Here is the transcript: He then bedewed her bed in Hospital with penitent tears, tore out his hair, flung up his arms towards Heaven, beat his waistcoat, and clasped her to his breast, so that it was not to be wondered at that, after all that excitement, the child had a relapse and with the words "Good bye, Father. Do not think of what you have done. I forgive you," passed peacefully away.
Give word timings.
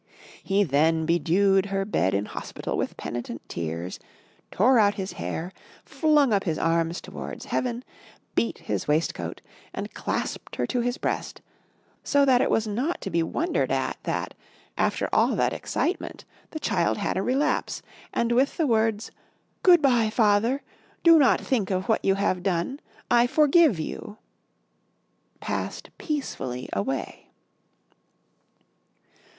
He 0.41 0.63
then 0.63 1.05
bedewed 1.05 1.67
her 1.67 1.85
bed 1.85 2.15
in 2.15 2.25
Hospital 2.25 2.75
with 2.75 2.97
penitent 2.97 3.47
tears, 3.47 3.99
tore 4.49 4.79
out 4.79 4.95
his 4.95 5.11
hair, 5.11 5.53
flung 5.85 6.33
up 6.33 6.43
his 6.45 6.57
arms 6.57 7.01
towards 7.01 7.45
Heaven, 7.45 7.83
beat 8.33 8.57
his 8.57 8.87
waistcoat, 8.87 9.41
and 9.75 9.93
clasped 9.93 10.55
her 10.55 10.65
to 10.65 10.81
his 10.81 10.97
breast, 10.97 11.41
so 12.03 12.25
that 12.25 12.41
it 12.41 12.49
was 12.49 12.65
not 12.65 12.99
to 13.01 13.11
be 13.11 13.21
wondered 13.21 13.71
at 13.71 13.95
that, 14.01 14.33
after 14.75 15.07
all 15.13 15.35
that 15.35 15.53
excitement, 15.53 16.25
the 16.49 16.59
child 16.59 16.97
had 16.97 17.15
a 17.15 17.21
relapse 17.21 17.83
and 18.11 18.31
with 18.31 18.57
the 18.57 18.65
words 18.65 19.11
"Good 19.61 19.83
bye, 19.83 20.09
Father. 20.09 20.63
Do 21.03 21.19
not 21.19 21.39
think 21.39 21.69
of 21.69 21.87
what 21.87 22.03
you 22.03 22.15
have 22.15 22.41
done. 22.41 22.79
I 23.11 23.27
forgive 23.27 23.79
you," 23.79 24.17
passed 25.39 25.91
peacefully 25.99 26.67
away. 26.73 27.27